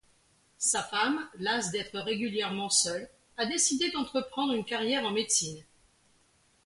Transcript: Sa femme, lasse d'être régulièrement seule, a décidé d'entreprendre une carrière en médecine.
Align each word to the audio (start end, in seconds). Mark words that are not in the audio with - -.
Sa 0.57 0.81
femme, 0.81 1.29
lasse 1.37 1.69
d'être 1.69 1.99
régulièrement 1.99 2.71
seule, 2.71 3.07
a 3.37 3.45
décidé 3.45 3.91
d'entreprendre 3.91 4.51
une 4.53 4.65
carrière 4.65 5.05
en 5.05 5.11
médecine. 5.11 5.63